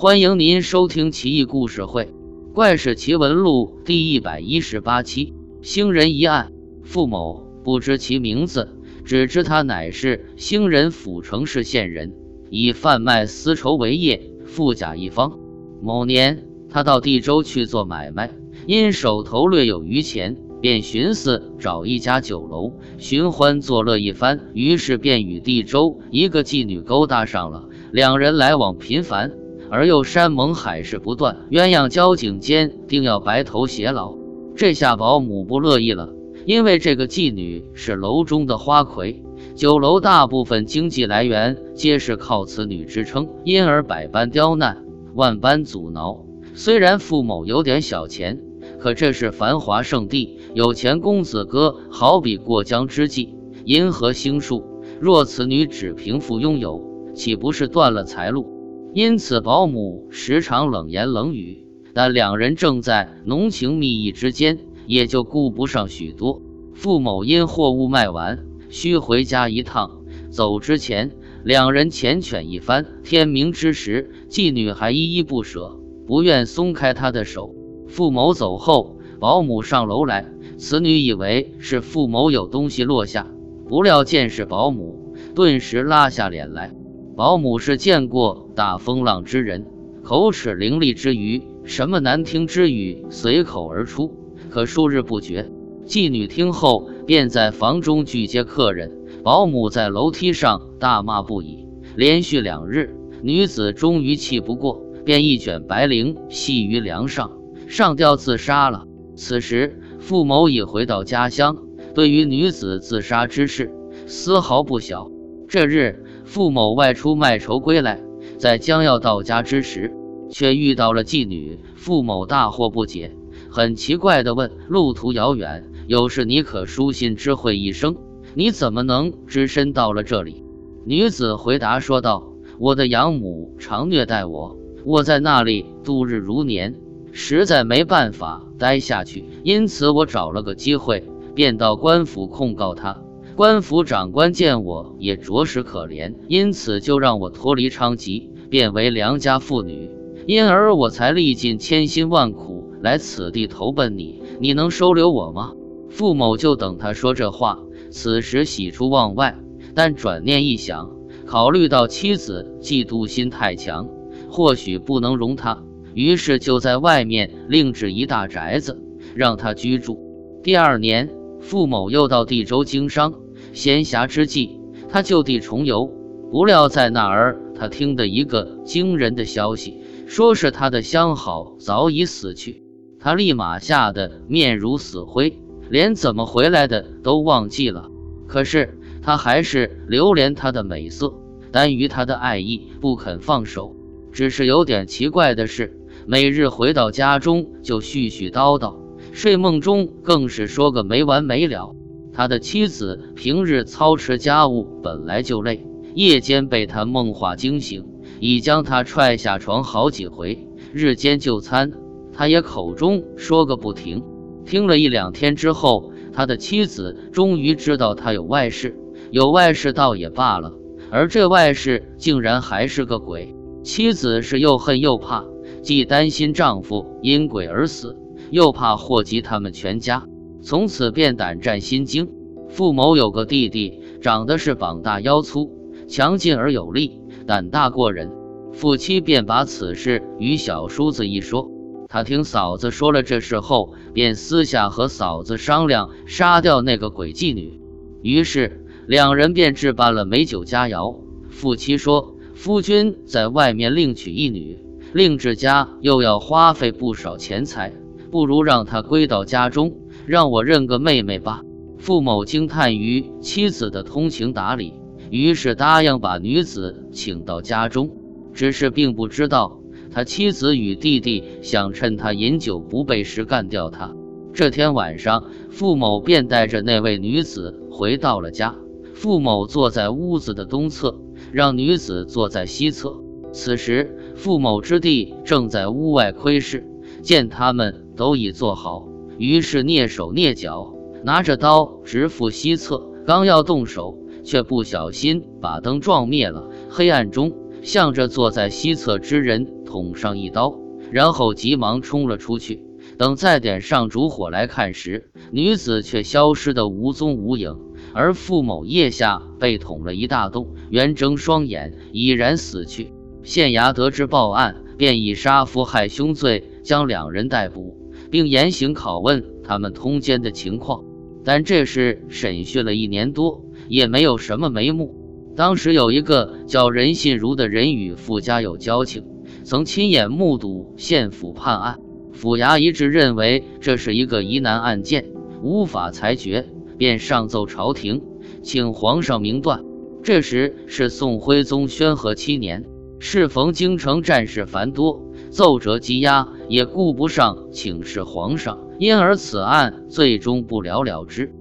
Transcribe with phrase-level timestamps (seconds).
[0.00, 2.04] 欢迎您收听《奇异故事会·
[2.52, 5.34] 怪事奇闻录》第一百一十八期。
[5.60, 6.52] 星人一案，
[6.84, 8.68] 傅某不知其名字，
[9.04, 12.14] 只知他乃是兴仁府城市县人，
[12.48, 15.36] 以贩卖丝绸为业，富甲一方。
[15.82, 18.30] 某年，他到地州去做买卖，
[18.68, 29.32] 因手头略有余钱，便寻思找一家酒楼寻欢作乐一番，于是便与地州一个妓女勾搭上了，两人来往频繁。
[29.70, 34.16] 而又山盟海誓不断，鸳鸯交颈间定要白头偕老。
[34.56, 36.10] 这下保姆不乐意了，
[36.44, 39.22] 因为这个妓女是楼中的花魁，
[39.54, 44.84] 酒楼大部分经济来源皆是靠此女支撑，因而百般刁难，
[45.14, 46.24] 万般阻挠。
[46.54, 48.40] 虽然傅某有点小钱，
[48.80, 53.28] 可这是繁华圣地，有钱公子哥好比过江之鲫，
[53.64, 54.64] 银河星数。
[55.00, 56.82] 若此女只凭富拥有，
[57.14, 58.57] 岂不是断了财路？
[58.98, 66.42] 因此，保姆时常冷言冷语，但两人正在浓情蜜意之间，也就顾不上许多。
[66.74, 71.12] 傅某因货物卖完，需回家一趟，走之前，
[71.44, 72.86] 两人缱绻一番。
[73.04, 77.54] 天明之时，妓女还依依不舍，不愿松开他的手。
[77.86, 80.26] 傅某走后，保姆上楼来，
[80.56, 83.28] 此女以为是傅某有东西落下，
[83.68, 86.74] 不料见是保姆，顿时拉下脸来。
[87.18, 89.66] 保姆是见过大风浪之人，
[90.04, 94.14] 口齿伶俐之余，什么难听之语随口而出，
[94.50, 95.50] 可数日不绝。
[95.84, 98.92] 妓女听后，便在房中拒接客人。
[99.24, 101.66] 保姆在楼梯上大骂不已。
[101.96, 107.32] 连续两日，女子终于气不过，便一卷白绫系于梁上，
[107.66, 108.84] 上吊自杀了。
[109.16, 111.56] 此时，傅某已回到家乡，
[111.96, 113.72] 对于女子自杀之事，
[114.06, 115.10] 丝毫不晓。
[115.48, 116.04] 这日。
[116.28, 118.02] 傅某外出卖绸归来，
[118.36, 119.94] 在将要到家之时，
[120.30, 121.58] 却遇到了妓女。
[121.74, 123.16] 傅某大惑不解，
[123.48, 127.96] 很奇怪地问：“路途遥远，有事你可书信知会一声？
[128.34, 130.44] 你怎么能只身到了这里？”
[130.84, 136.74] 女子回答说道：“我的养母常虐待我，我在那里度日如年，
[137.10, 141.04] 实在没办法待下去，因此我找了个机会，
[141.34, 143.00] 便到官府控告她。”
[143.38, 149.92] 官府长官见我也着实可怜，因此就让我脱离娼妓，变为良家妇女。
[150.26, 154.20] 因而我才历尽千辛万苦来此地投奔你。
[154.40, 155.52] 你能收留我吗？
[155.88, 157.60] 傅某就等他说这话。
[157.92, 159.38] 此时喜出望外，
[159.72, 160.90] 但转念一想，
[161.24, 163.88] 考虑到妻子嫉妒心太强，
[164.28, 165.62] 或许不能容他，
[165.94, 168.82] 于是就在外面另置一大宅子
[169.14, 169.96] 让他居住。
[170.42, 173.14] 第二年，傅某又到地州经商。
[173.58, 175.90] 闲暇之际，他就地重游，
[176.30, 182.62] 不料在那儿，他听得一个惊人的消息，说是他的相好早已死去。
[183.00, 185.36] 他立马吓得面如死灰，
[185.70, 187.90] 连怎么回来的都忘记了。
[188.28, 191.12] 可是他还是留恋她的美色，
[191.50, 193.74] 耽于她的爱意，不肯放手。
[194.12, 198.76] 只是有点奇怪的是，每日回到家中就絮絮叨叨，
[199.10, 201.74] 睡梦中更是说个没完没了。
[202.18, 205.64] 他的妻子平日操持家务本来就累，
[205.94, 207.86] 夜间被他梦话惊醒，
[208.18, 210.48] 已将他踹下床好几回。
[210.72, 211.70] 日间就餐，
[212.12, 214.02] 他也口中说个不停。
[214.44, 218.76] 听了一两天之后，他的妻子终于知道他有外室，
[219.12, 220.52] 有外室倒也罢了，
[220.90, 223.32] 而这外室竟然还是个鬼。
[223.62, 225.24] 妻子是又恨又怕，
[225.62, 227.96] 既担心丈夫因鬼而死，
[228.32, 230.08] 又怕祸及他们全家。
[230.40, 232.08] 从此便胆战心惊。
[232.48, 235.50] 傅某有个弟弟，长得是膀大腰粗，
[235.86, 238.10] 强劲而有力，胆大过人。
[238.52, 241.50] 夫妻便把此事与小叔子一说。
[241.88, 247.60] 他听嫂子说了这事后，便私下和嫂子商量杀掉那个鬼妓女。
[248.02, 250.96] 于是两人便置办了美酒佳肴。
[251.30, 254.58] 夫妻说：“夫君在外面另娶一女，
[254.92, 257.72] 另置家又要花费不少钱财，
[258.10, 259.74] 不如让她归到家中。”
[260.08, 261.42] 让我认个妹妹吧。
[261.76, 264.72] 傅某惊叹于妻子的通情达理，
[265.10, 267.90] 于是答应把女子请到家中。
[268.32, 269.60] 只是并不知道，
[269.90, 273.94] 他妻子与弟弟想趁他饮酒不备时干掉他。
[274.32, 278.54] 这天晚上，傅某便带着那位女子回到了家。
[278.94, 280.98] 傅某坐在屋子的东侧，
[281.32, 282.98] 让女子坐在西侧。
[283.30, 286.66] 此时，傅某之弟正在屋外窥视，
[287.02, 288.88] 见他们都已坐好。
[289.18, 290.72] 于是蹑手蹑脚，
[291.04, 296.48] 拿着刀直赴西侧，刚要动手，却不小心把灯撞灭了。
[296.70, 297.32] 黑暗中，
[297.62, 300.56] 向着坐在西侧之人捅上一刀，
[300.92, 302.64] 然后急忙冲了出去。
[302.96, 307.56] 等再点上烛火来看时，女子却消失得无踪无影，
[307.92, 312.92] 而傅某腋下被捅了一大洞，圆睁双眼，已然死去。
[313.24, 317.76] 县衙得知报案，便以杀夫害兄罪将两人逮捕，
[318.10, 320.84] 并严刑拷问他们通奸的情况。
[321.24, 324.94] 但这事审讯了一年多，也没有什么眉目。
[325.36, 329.04] 当时有一个叫任信如的人与傅家有交情，
[329.44, 331.78] 曾亲眼目睹县府判案。
[332.12, 335.04] 府衙一致认为这是一个疑难案件，
[335.42, 338.02] 无法裁决，便上奏朝廷，
[338.42, 339.62] 请皇上明断。
[340.02, 342.64] 这时是宋徽宗宣和七年，
[342.98, 351.32] 适逢京城战事繁多，奏折积压，也顾不上请示皇上，因而此案最终不了了之。